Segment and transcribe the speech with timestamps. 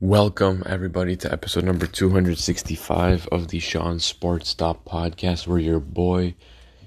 [0.00, 6.34] Welcome, everybody, to episode number 265 of the Sean Sports Stop podcast, where your boy,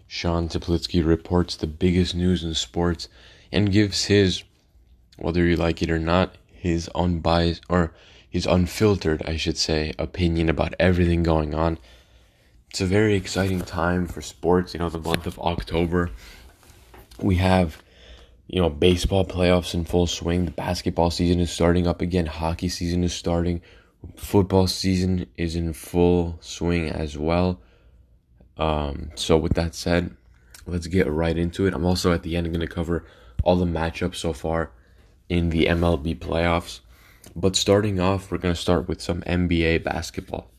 [0.06, 3.10] Sean Teplitsky, reports the biggest news in sports
[3.52, 4.44] and gives his,
[5.18, 7.96] whether you like it or not, his unbiased, or
[8.30, 11.80] his unfiltered, I should say, opinion about everything going on.
[12.70, 16.12] It's a very exciting time for sports, you know, the month of October.
[17.20, 17.82] We have
[18.50, 20.46] you know, baseball playoffs in full swing.
[20.46, 22.26] The basketball season is starting up again.
[22.26, 23.62] Hockey season is starting.
[24.16, 27.62] Football season is in full swing as well.
[28.58, 30.18] Um, so with that said,
[30.66, 31.76] let's get right into it.
[31.76, 33.06] I'm also at the end going to cover
[33.44, 34.72] all the matchups so far
[35.30, 36.80] in the MLB playoffs.
[37.36, 40.50] But starting off, we're going to start with some NBA basketball.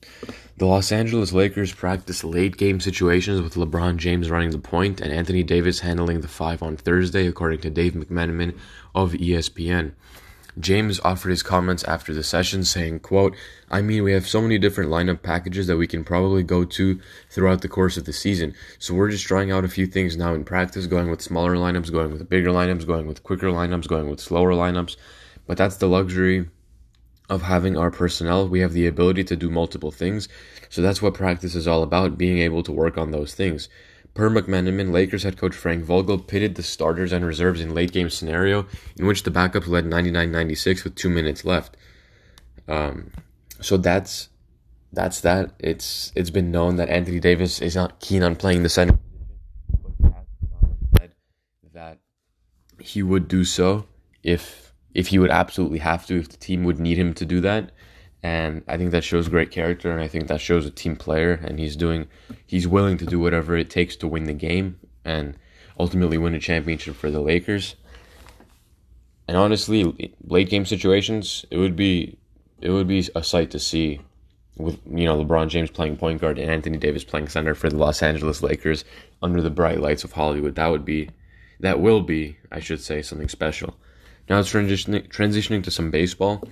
[0.57, 5.13] The Los Angeles Lakers practice late game situations with LeBron James running the point and
[5.13, 8.57] Anthony Davis handling the five on Thursday, according to Dave McMenamin
[8.95, 9.93] of ESPN.
[10.59, 13.37] James offered his comments after the session, saying, quote,
[13.71, 17.01] I mean, we have so many different lineup packages that we can probably go to
[17.31, 18.55] throughout the course of the season.
[18.79, 21.93] So we're just trying out a few things now in practice, going with smaller lineups,
[21.93, 24.97] going with bigger lineups, going with quicker lineups, going with slower lineups.
[25.51, 26.49] But that's the luxury
[27.29, 30.29] of having our personnel, we have the ability to do multiple things.
[30.69, 33.69] So that's what practice is all about, being able to work on those things.
[34.15, 38.11] Per McMenamin, Lakers head coach Frank Vogel pitted the starters and reserves in late game
[38.11, 38.65] scenario
[38.97, 41.77] in which the backups led 99-96 with two minutes left.
[42.69, 43.11] Um,
[43.61, 44.29] so that's
[44.93, 45.51] that's that.
[45.59, 49.01] It's it's been known that Anthony Davis is not keen on playing the center,
[51.73, 51.99] that
[52.79, 53.89] he would do so
[54.23, 57.41] if if he would absolutely have to, if the team would need him to do
[57.41, 57.71] that.
[58.23, 61.41] And I think that shows great character, and I think that shows a team player,
[61.43, 62.07] and he's doing,
[62.47, 65.37] he's willing to do whatever it takes to win the game and
[65.79, 67.77] ultimately win a championship for the Lakers.
[69.27, 72.19] And honestly, late game situations, it would be,
[72.61, 74.01] it would be a sight to see
[74.57, 77.77] with you know LeBron James playing point guard and Anthony Davis playing center for the
[77.77, 78.85] Los Angeles Lakers
[79.23, 80.55] under the bright lights of Hollywood.
[80.55, 81.11] That would be,
[81.61, 83.77] that will be, I should say, something special.
[84.31, 86.49] Now transitioning, transitioning to some baseball.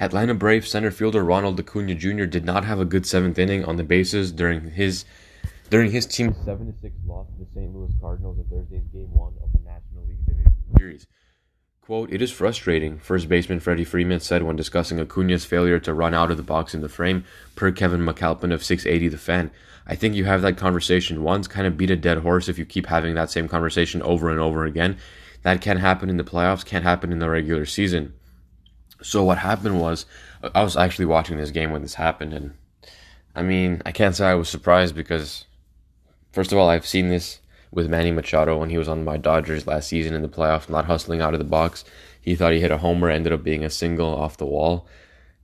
[0.00, 2.24] Atlanta Braves center fielder Ronald Acuna Jr.
[2.24, 5.04] did not have a good seventh inning on the bases during his
[5.70, 7.72] during his team's 7-6 loss to the St.
[7.72, 11.06] Louis Cardinals in Thursday's Game One of the National League Division Series.
[11.80, 16.14] "Quote: It is frustrating," first baseman Freddie Freeman said when discussing Acuna's failure to run
[16.14, 17.22] out of the box in the frame.
[17.54, 19.52] Per Kevin McAlpin of 680 The Fan,
[19.86, 22.64] I think you have that conversation once, kind of beat a dead horse if you
[22.64, 24.96] keep having that same conversation over and over again.
[25.44, 28.14] That can't happen in the playoffs, can't happen in the regular season.
[29.02, 30.06] So what happened was,
[30.54, 32.54] I was actually watching this game when this happened, and
[33.34, 35.44] I mean, I can't say I was surprised because,
[36.32, 37.40] first of all, I've seen this
[37.70, 40.86] with Manny Machado when he was on my Dodgers last season in the playoffs, not
[40.86, 41.84] hustling out of the box.
[42.20, 44.86] He thought he hit a homer, ended up being a single off the wall.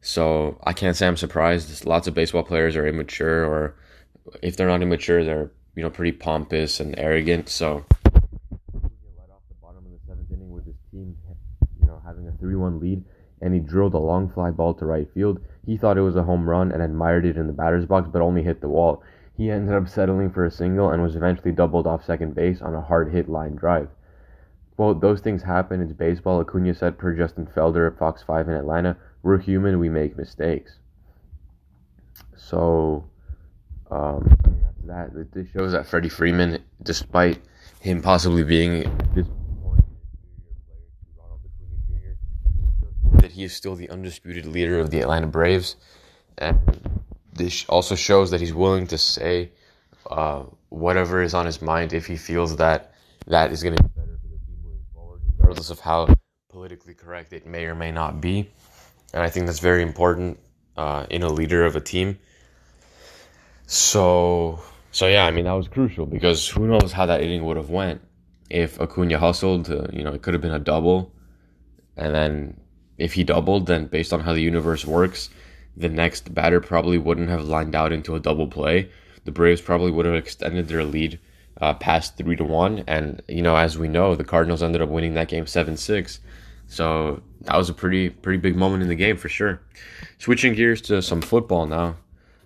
[0.00, 1.84] So I can't say I'm surprised.
[1.84, 3.74] Lots of baseball players are immature, or
[4.42, 7.50] if they're not immature, they're you know pretty pompous and arrogant.
[7.50, 7.84] So
[12.40, 13.04] 3 1 lead,
[13.40, 15.40] and he drilled a long fly ball to right field.
[15.64, 18.22] He thought it was a home run and admired it in the batter's box, but
[18.22, 19.02] only hit the wall.
[19.36, 22.74] He ended up settling for a single and was eventually doubled off second base on
[22.74, 23.88] a hard hit line drive.
[24.76, 28.54] Quote, those things happen, it's baseball, Acuna said per Justin Felder at Fox 5 in
[28.54, 28.96] Atlanta.
[29.22, 30.78] We're human, we make mistakes.
[32.36, 33.04] So,
[33.90, 34.38] um,
[34.84, 37.40] that this shows that Freddie Freeman, despite
[37.80, 38.84] him possibly being
[43.40, 45.76] he is still the undisputed leader of the Atlanta Braves.
[46.36, 46.58] And
[47.32, 49.50] this also shows that he's willing to say
[50.10, 52.92] uh, whatever is on his mind if he feels that
[53.28, 56.08] that is going to be better for the team moving forward, regardless of how
[56.50, 58.50] politically correct it may or may not be.
[59.14, 60.38] And I think that's very important
[60.76, 62.18] uh, in a leader of a team.
[63.66, 64.60] So,
[64.92, 67.70] so yeah, I mean that was crucial because who knows how that inning would have
[67.70, 68.02] went
[68.50, 69.70] if Acuna hustled.
[69.70, 71.10] Uh, you know, it could have been a double,
[71.96, 72.59] and then
[73.00, 75.30] if he doubled, then based on how the universe works,
[75.76, 78.90] the next batter probably wouldn't have lined out into a double play.
[79.24, 81.18] The Braves probably would have extended their lead
[81.60, 84.90] uh, past three to one, and you know, as we know, the Cardinals ended up
[84.90, 86.20] winning that game seven six.
[86.68, 89.60] So that was a pretty pretty big moment in the game for sure.
[90.18, 91.96] Switching gears to some football now,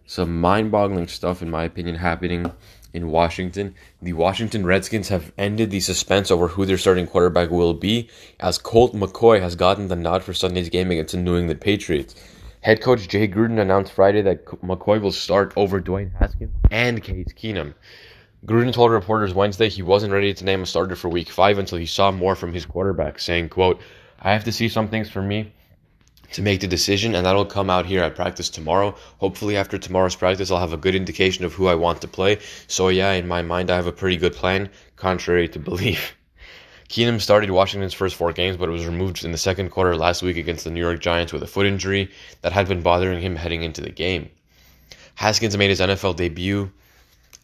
[0.07, 2.50] some mind-boggling stuff in my opinion happening
[2.94, 3.75] in Washington.
[4.00, 8.08] The Washington Redskins have ended the suspense over who their starting quarterback will be,
[8.41, 12.14] as Colt McCoy has gotten the nod for Sunday's game against the New England Patriots.
[12.61, 17.35] Head coach Jay Gruden announced Friday that McCoy will start over Dwayne Haskins and Case
[17.37, 17.75] Keenum.
[18.46, 21.79] Gruden told reporters Wednesday he wasn't ready to name a starter for Week 5 until
[21.79, 23.81] he saw more from his quarterback, saying, quote,
[24.20, 25.52] I have to see some things for me
[26.35, 28.95] to make the decision, and that'll come out here at practice tomorrow.
[29.19, 32.39] Hopefully, after tomorrow's practice, I'll have a good indication of who I want to play.
[32.67, 36.17] So, yeah, in my mind, I have a pretty good plan, contrary to belief.
[36.89, 40.23] Keenum started Washington's first four games, but it was removed in the second quarter last
[40.23, 42.11] week against the New York Giants with a foot injury
[42.43, 44.29] that had been bothering him heading into the game.
[45.15, 46.71] Haskins made his NFL debut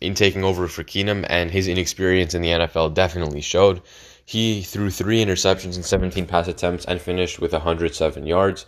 [0.01, 3.83] in taking over for Keenum, and his inexperience in the NFL definitely showed.
[4.25, 8.67] He threw three interceptions in 17 pass attempts and finished with 107 yards.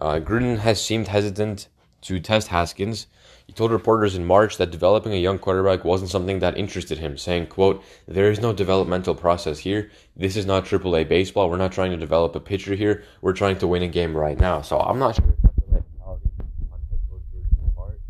[0.00, 1.68] Uh, Gruden has seemed hesitant
[2.02, 3.06] to test Haskins.
[3.46, 7.18] He told reporters in March that developing a young quarterback wasn't something that interested him,
[7.18, 9.90] saying, quote, There is no developmental process here.
[10.16, 11.50] This is not AAA baseball.
[11.50, 13.02] We're not trying to develop a pitcher here.
[13.20, 14.62] We're trying to win a game right now.
[14.62, 16.30] So I'm not sure if that's the right mentality
[16.72, 18.00] on head coach Gruden's part.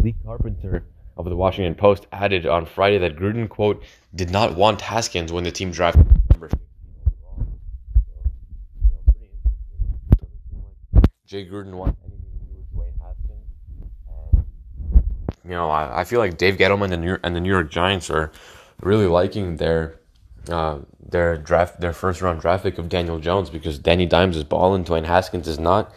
[0.00, 0.84] Les Carpenter
[1.16, 3.84] of the Washington Post added on Friday that Gruden, quote,
[4.14, 6.66] did not want Haskins when the team drafted number 15
[7.06, 7.46] overall.
[8.06, 8.14] So,
[8.80, 11.12] you know, pretty interesting.
[11.32, 14.44] Jay Gruden wants anything to do with Dwayne Haskins.
[15.42, 18.10] And, you know, I, I feel like Dave Gettleman and, and the New York Giants
[18.10, 18.30] are
[18.82, 19.98] really liking their
[20.50, 24.44] uh, their draft, their first round draft pick of Daniel Jones because Danny Dimes is
[24.44, 25.94] balling, Dwayne Haskins is not.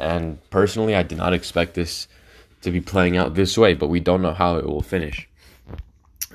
[0.00, 2.08] And personally, I did not expect this
[2.62, 5.28] to be playing out this way, but we don't know how it will finish.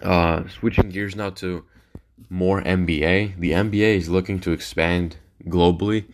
[0.01, 1.65] Uh, switching gears now to
[2.29, 3.37] more NBA.
[3.37, 6.05] The NBA is looking to expand globally,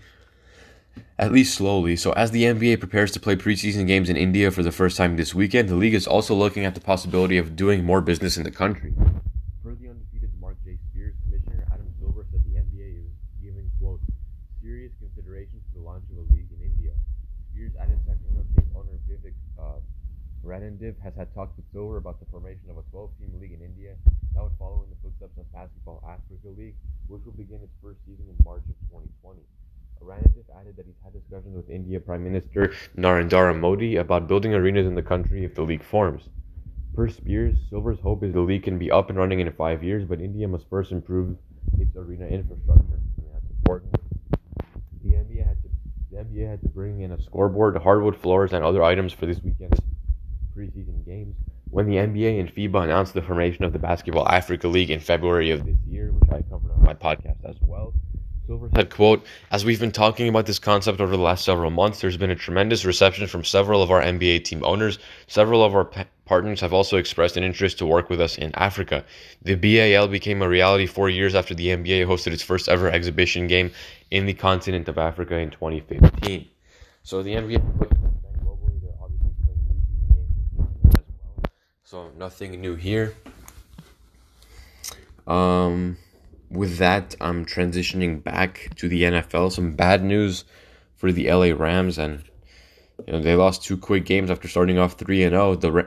[1.18, 1.96] at least slowly.
[1.96, 5.16] So, as the NBA prepares to play preseason games in India for the first time
[5.16, 8.44] this weekend, the league is also looking at the possibility of doing more business in
[8.44, 8.94] the country.
[9.64, 10.78] Per the undefeated Mark J.
[10.92, 14.02] Spears, Commissioner Adam Silver said the NBA is giving, quote,
[14.62, 16.92] serious consideration to the launch of a league in India.
[17.52, 19.80] Spears added Sacramento Kings owner Vivek uh,
[20.44, 23.96] Ranadive has had talks with Silver about the formation of a 12-team league in India
[24.36, 26.76] that would follow in the footsteps of Basketball Africa League,
[27.08, 29.42] which will begin its first season in March of 2020.
[30.04, 34.88] Ranadive added that he's had discussions with India Prime Minister Narendra Modi about building arenas
[34.88, 36.30] in the country if the league forms.
[36.96, 40.06] Per Spears, Silver's hope is the league can be up and running in five years,
[40.06, 41.38] but India must first improve
[41.80, 43.00] its arena infrastructure.
[43.18, 43.96] I mean, that's important.
[45.04, 45.70] The NBA had to
[46.12, 49.42] the NBA had to bring in a scoreboard, hardwood floors, and other items for this
[49.44, 49.80] weekend's
[50.56, 51.36] preseason games.
[51.70, 55.52] When the NBA and FIBA announced the formation of the Basketball Africa League in February
[55.52, 57.65] of this year, which I covered on my podcast as well,
[58.48, 62.02] Silver said, quote, As we've been talking about this concept over the last several months,
[62.02, 65.00] there's been a tremendous reception from several of our NBA team owners.
[65.26, 65.90] Several of our
[66.26, 69.04] partners have also expressed an interest to work with us in Africa.
[69.42, 73.48] The BAL became a reality four years after the NBA hosted its first ever exhibition
[73.48, 73.72] game
[74.12, 76.48] in the continent of Africa in 2015.
[77.02, 77.62] So the NBA.
[81.84, 83.14] So nothing new here.
[85.28, 85.98] Um,
[86.50, 89.52] with that, I'm transitioning back to the NFL.
[89.52, 90.46] Some bad news
[90.96, 92.24] for the LA Rams, and
[93.06, 95.56] you know, they lost two quick games after starting off three and zero.
[95.56, 95.84] The Ra-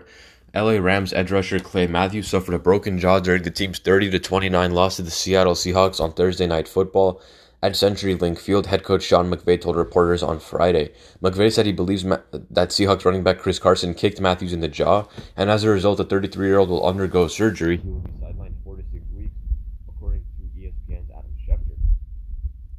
[0.54, 4.18] LA Rams edge rusher Clay Matthews suffered a broken jaw during the team's 30 to
[4.18, 7.20] 29 loss to the Seattle Seahawks on Thursday Night Football.
[7.60, 10.92] At CenturyLink Field, head coach Sean McVay told reporters on Friday.
[11.20, 12.18] McVay said he believes Ma-
[12.50, 15.96] that Seahawks running back Chris Carson kicked Matthews in the jaw, and as a result,
[15.98, 17.78] the 33 year old will undergo surgery.
[17.78, 19.34] He will be sidelined four to six weeks,
[19.88, 21.74] according to ESPN's Adam Schefter.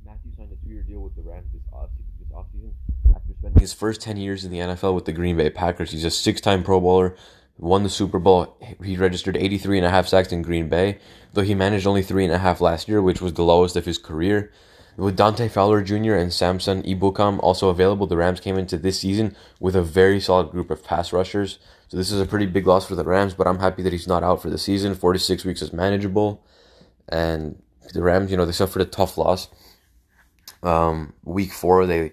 [0.06, 2.72] Matthews signed a two year deal with the Rams this, off- this offseason
[3.14, 5.92] after spending his first 10 years in the NFL with the Green Bay Packers.
[5.92, 7.16] He's a six time Pro Bowler,
[7.58, 8.58] won the Super Bowl.
[8.84, 11.00] He registered 83 and a half sacks in Green Bay,
[11.34, 13.86] though he managed only three and a half last year, which was the lowest of
[13.86, 14.52] his career.
[14.98, 16.16] With Dante Fowler Jr.
[16.16, 20.52] and Samson Ebukam also available, the Rams came into this season with a very solid
[20.52, 21.58] group of pass rushers.
[21.88, 24.08] So this is a pretty big loss for the Rams, but I'm happy that he's
[24.08, 24.96] not out for the season.
[24.96, 26.46] Four to six weeks is manageable.
[27.08, 27.62] And
[27.94, 29.48] the Rams, you know, they suffered a tough loss.
[30.62, 32.12] Um, week four, they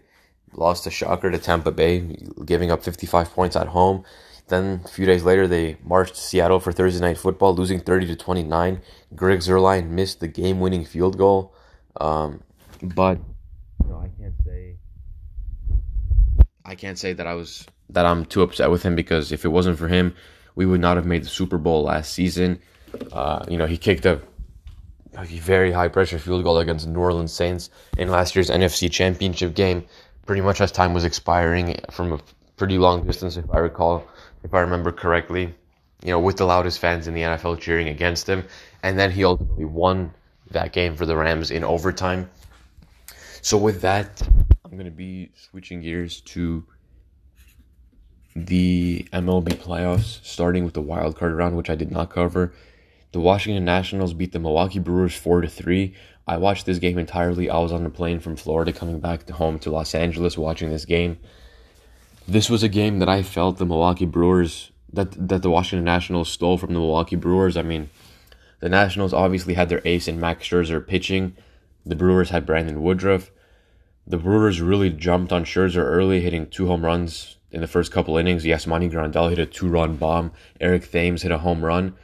[0.57, 4.05] lost a shocker to Tampa Bay, giving up 55 points at home.
[4.49, 8.07] Then a few days later, they marched to Seattle for Thursday night football, losing 30
[8.09, 8.81] to 29.
[9.15, 11.53] Greg Zuerlein missed the game-winning field goal.
[12.01, 12.43] Um,
[12.83, 13.19] but
[13.83, 14.77] you know, I can't say
[16.65, 19.49] I can't say that I was that I'm too upset with him because if it
[19.49, 20.15] wasn't for him,
[20.55, 22.61] we would not have made the Super Bowl last season.
[23.13, 24.21] Uh, you know, he kicked a,
[25.15, 29.55] very high pressure field goal against the New Orleans Saints in last year's NFC Championship
[29.55, 29.85] game,
[30.27, 32.21] pretty much as time was expiring from a
[32.57, 34.05] pretty long distance, if I recall,
[34.43, 35.55] if I remember correctly.
[36.03, 38.45] You know, with the loudest fans in the NFL cheering against him,
[38.83, 40.13] and then he ultimately won
[40.51, 42.29] that game for the Rams in overtime.
[43.41, 44.23] So with that,
[44.65, 46.65] I'm going to be switching gears to
[48.35, 52.53] the MLB playoffs, starting with the wild card round, which I did not cover.
[53.13, 55.95] The Washington Nationals beat the Milwaukee Brewers 4 to 3.
[56.27, 57.49] I watched this game entirely.
[57.49, 60.71] I was on the plane from Florida coming back to home to Los Angeles watching
[60.71, 61.19] this game.
[62.27, 66.29] This was a game that I felt the Milwaukee Brewers that that the Washington Nationals
[66.29, 67.57] stole from the Milwaukee Brewers.
[67.57, 67.91] I mean,
[68.61, 71.37] the Nationals obviously had their ace in Max Scherzer pitching.
[71.85, 73.31] The Brewers had Brandon Woodruff.
[74.07, 78.17] The Brewers really jumped on Scherzer early, hitting two home runs in the first couple
[78.17, 78.45] innings.
[78.45, 80.33] Yasmani Grandal hit a two-run bomb.
[80.61, 81.95] Eric Thames hit a home run,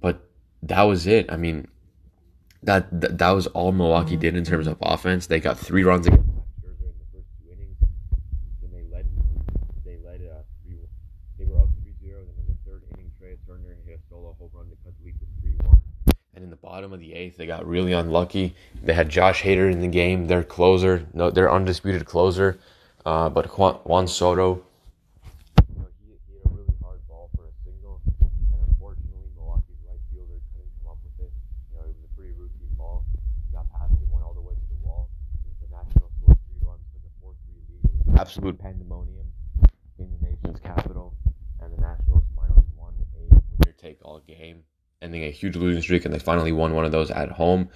[0.00, 0.29] but
[0.62, 1.30] that was it.
[1.30, 1.68] I mean,
[2.62, 5.26] that that, was all Milwaukee did in terms of offense.
[5.26, 7.48] They got three runs against in the first two.
[8.60, 9.06] Then they led
[9.84, 10.78] they led uh, three.
[11.38, 12.02] They were up 3-0.
[12.02, 15.06] Then in the third inning, Trea Turner hit a solo home run to cut the
[15.06, 15.80] lead to three one.
[16.34, 18.54] And in the bottom of the eighth, they got really unlucky.
[18.82, 22.58] They had Josh Hader in the game, their closer, no, their undisputed closer.
[23.06, 24.62] Uh, but Juan, Juan Soto
[38.30, 39.26] absolute pandemonium
[39.98, 41.16] in the nation's capital,
[41.60, 44.62] and the Nationals finally won a winner take all game,
[45.02, 47.68] ending a huge losing streak, and they finally won one of those at home.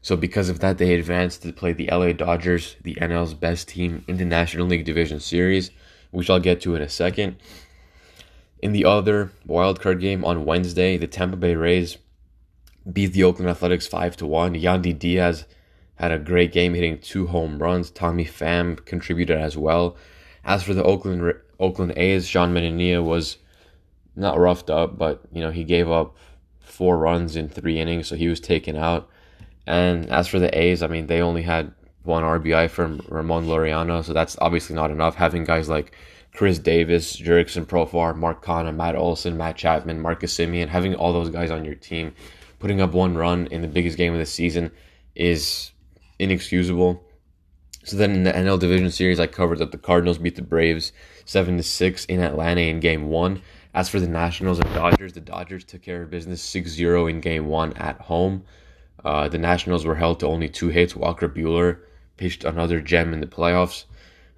[0.00, 4.02] So because of that, they advanced to play the LA Dodgers, the NL's best team
[4.08, 5.70] in the National League Division Series,
[6.12, 7.36] which I'll get to in a second.
[8.62, 11.98] In the other wildcard game on Wednesday, the Tampa Bay Rays
[12.90, 14.54] beat the Oakland Athletics 5 to 1.
[14.54, 15.44] Yandy Diaz
[16.00, 17.90] had a great game hitting two home runs.
[17.90, 19.98] Tommy Pham contributed as well.
[20.44, 23.36] As for the Oakland Oakland A's, Sean Manaea was
[24.16, 26.16] not roughed up, but you know he gave up
[26.58, 29.10] four runs in three innings, so he was taken out.
[29.66, 31.70] And as for the A's, I mean they only had
[32.02, 35.16] one RBI from Ramon Laureano, so that's obviously not enough.
[35.16, 35.94] Having guys like
[36.32, 41.28] Khris Davis, Jurickson Profar, Mark Canha, Matt Olson, Matt Chapman, Marcus Semien, having all those
[41.28, 42.14] guys on your team,
[42.58, 44.70] putting up one run in the biggest game of the season
[45.14, 45.72] is
[46.20, 47.02] inexcusable.
[47.84, 50.92] So then in the NL Division Series, I covered that the Cardinals beat the Braves
[51.24, 53.42] seven to six in Atlanta in Game One.
[53.72, 57.46] As for the Nationals and Dodgers, the Dodgers took care of business 6-0 in Game
[57.46, 58.44] One at home.
[59.04, 60.94] Uh, the Nationals were held to only two hits.
[60.94, 61.78] Walker Buehler
[62.16, 63.84] pitched another gem in the playoffs.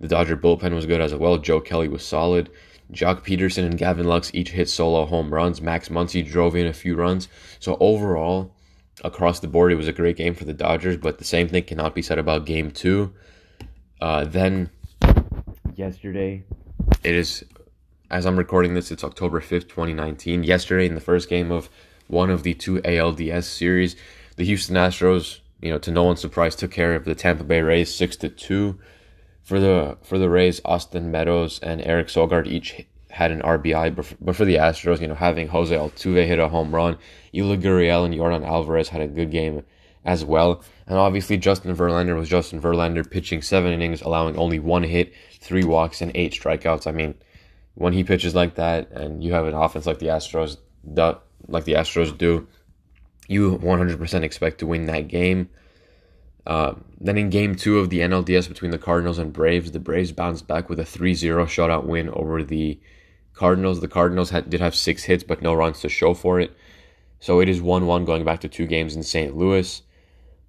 [0.00, 1.38] The Dodger bullpen was good as well.
[1.38, 2.50] Joe Kelly was solid.
[2.92, 5.62] Joc Pederson and Gavin Lux each hit solo home runs.
[5.62, 7.28] Max Muncy drove in a few runs.
[7.58, 8.54] So overall,
[9.04, 11.64] across the board, it was a great game for the Dodgers, but the same thing
[11.64, 13.12] cannot be said about game two.
[14.00, 14.70] Uh, then,
[15.74, 16.44] yesterday,
[17.02, 17.44] it is,
[18.10, 20.44] as I'm recording this, it's October 5th, 2019.
[20.44, 21.68] Yesterday, in the first game of
[22.08, 23.96] one of the two ALDS series,
[24.36, 27.62] the Houston Astros, you know, to no one's surprise, took care of the Tampa Bay
[27.62, 28.78] Rays 6 to 2.
[29.42, 34.34] For the for the Rays, Austin Meadows and Eric Sogard each had an RBI, but
[34.34, 36.96] for the Astros, you know, having Jose Altuve hit a home run,
[37.34, 39.64] Yuli Gurriel and Jordan Alvarez had a good game
[40.02, 40.64] as well.
[40.86, 45.62] And obviously, Justin Verlander was Justin Verlander pitching seven innings, allowing only one hit, three
[45.62, 46.86] walks, and eight strikeouts.
[46.86, 47.14] I mean,
[47.74, 50.56] when he pitches like that, and you have an offense like the Astros,
[51.48, 52.48] like the Astros do,
[53.28, 55.50] you 100% expect to win that game.
[56.46, 60.12] Uh, then in game two of the NLDS between the Cardinals and Braves, the Braves
[60.12, 62.80] bounced back with a 3 0 shutout win over the
[63.34, 63.80] Cardinals.
[63.80, 66.56] The Cardinals had, did have six hits, but no runs to show for it.
[67.20, 69.36] So it is 1 1 going back to two games in St.
[69.36, 69.82] Louis.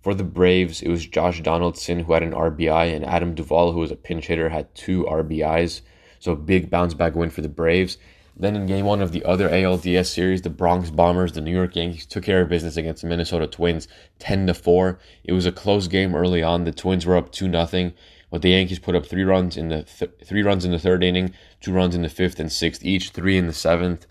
[0.02, 3.80] For the Braves, it was Josh Donaldson who had an RBI, and Adam Duvall, who
[3.80, 5.82] was a pinch hitter, had two RBIs.
[6.20, 7.98] So big bounce back win for the Braves.
[8.36, 11.76] Then in game one of the other ALDS series, the Bronx Bombers, the New York
[11.76, 13.88] Yankees, took care of business against the Minnesota Twins
[14.20, 15.00] 10 to 4.
[15.24, 16.64] It was a close game early on.
[16.64, 17.94] The Twins were up 2 0
[18.34, 21.04] but the Yankees put up three runs in the th- three runs in the third
[21.04, 24.06] inning, two runs in the fifth and sixth, each three in the seventh,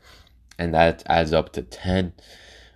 [0.58, 2.12] and that adds up to ten.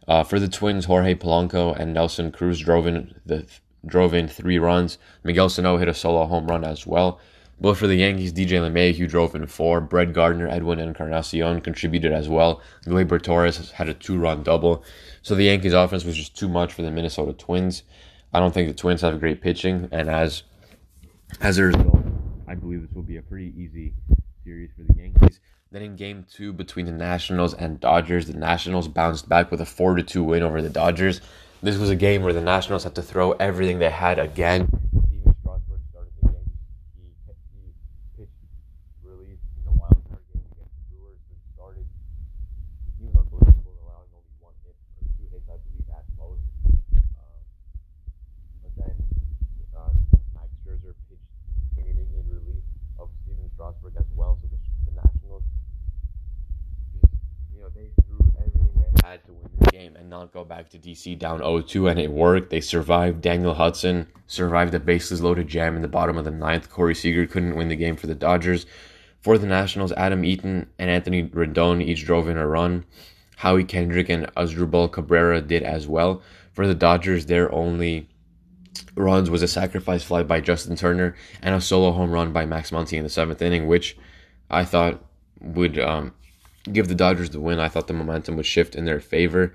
[0.07, 3.47] Uh, for the Twins, Jorge Polanco and Nelson Cruz drove in the
[3.85, 4.99] drove in three runs.
[5.25, 7.19] Miguel Sano hit a solo home run as well.
[7.59, 9.81] But for the Yankees, DJ LeMahieu drove in four.
[9.81, 12.61] Brett Gardner, Edwin Encarnacion contributed as well.
[12.85, 14.85] Gleyber Torres had a two-run double.
[15.23, 17.83] So the Yankees' offense was just too much for the Minnesota Twins.
[18.35, 20.43] I don't think the Twins have great pitching, and as
[21.41, 22.05] as a result,
[22.47, 23.95] I believe this will be a pretty easy
[24.47, 25.41] series for the Yankees.
[25.73, 29.67] Then in game two between the Nationals and Dodgers, the Nationals bounced back with a
[29.67, 31.21] 4 2 win over the Dodgers.
[31.63, 34.69] This was a game where the Nationals had to throw everything they had again
[60.67, 62.51] back to DC down 0-2, and it worked.
[62.51, 63.21] They survived.
[63.21, 66.71] Daniel Hudson survived a bases loaded jam in the bottom of the ninth.
[66.71, 68.67] Corey Seager couldn't win the game for the Dodgers.
[69.21, 72.85] For the Nationals, Adam Eaton and Anthony Rendon each drove in a run.
[73.37, 76.21] Howie Kendrick and Asdrubal Cabrera did as well.
[76.53, 78.09] For the Dodgers, their only
[78.97, 82.73] runs was a sacrifice fly by Justin Turner and a solo home run by Max
[82.73, 83.97] Muncy in the seventh inning, which
[84.51, 85.05] I thought
[85.41, 86.13] would um,
[86.73, 87.61] give the Dodgers the win.
[87.61, 89.55] I thought the momentum would shift in their favor.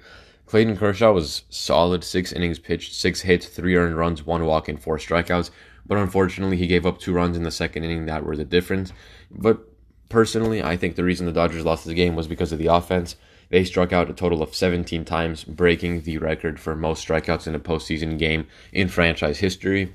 [0.51, 4.83] Clayton Kershaw was solid, six innings pitched, six hits, three earned runs, one walk, and
[4.83, 5.49] four strikeouts.
[5.85, 8.91] But unfortunately, he gave up two runs in the second inning that were the difference.
[9.31, 9.61] But
[10.09, 13.15] personally, I think the reason the Dodgers lost the game was because of the offense.
[13.47, 17.55] They struck out a total of 17 times, breaking the record for most strikeouts in
[17.55, 19.93] a postseason game in franchise history.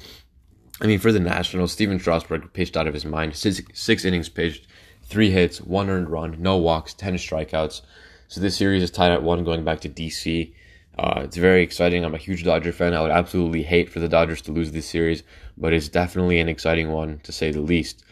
[0.80, 3.36] I mean, for the Nationals, Stephen Strasburg pitched out of his mind.
[3.36, 4.66] Six, six innings pitched,
[5.02, 7.82] three hits, one earned run, no walks, 10 strikeouts.
[8.28, 10.52] So this series is tied at one going back to DC.
[10.98, 12.04] Uh, it's very exciting.
[12.04, 12.94] I'm a huge Dodger fan.
[12.94, 15.22] I would absolutely hate for the Dodgers to lose this series,
[15.56, 18.02] but it's definitely an exciting one to say the least.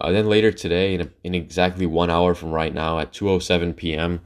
[0.00, 3.74] Uh, then later today, in, a, in exactly one hour from right now at 2:07
[3.76, 4.20] p.m.,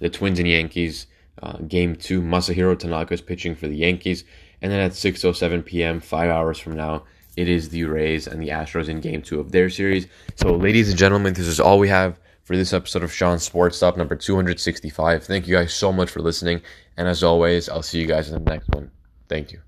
[0.00, 1.06] the Twins and Yankees
[1.42, 2.20] uh, game two.
[2.20, 4.24] Masahiro Tanaka is pitching for the Yankees,
[4.60, 7.04] and then at 6:07 p.m., five hours from now,
[7.36, 10.06] it is the Rays and the Astros in game two of their series.
[10.34, 13.78] So, ladies and gentlemen, this is all we have for this episode of Sean Sports
[13.78, 15.24] Stop number 265.
[15.24, 16.62] Thank you guys so much for listening.
[16.96, 18.90] And as always, I'll see you guys in the next one.
[19.28, 19.60] Thank you.